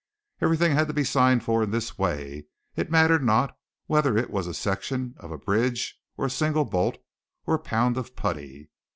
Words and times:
Everything 0.41 0.71
had 0.71 0.87
to 0.87 0.95
be 0.95 1.03
signed 1.03 1.43
for 1.43 1.61
in 1.61 1.69
this 1.69 1.95
way, 1.95 2.47
it 2.75 2.89
mattered 2.89 3.23
not 3.23 3.55
whether 3.85 4.17
it 4.17 4.31
was 4.31 4.47
a 4.47 4.53
section 4.55 5.13
of 5.17 5.29
a 5.31 5.37
bridge 5.37 5.95
or 6.17 6.25
a 6.25 6.29
single 6.31 6.65
bolt 6.65 6.97
or 7.45 7.53
a 7.53 7.59
pound 7.59 7.97
of 7.97 8.15
putty. 8.15 8.71